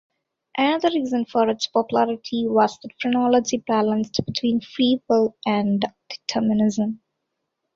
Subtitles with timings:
[0.57, 7.01] Another reason for its popularity was that phrenology balanced between free will and determinism.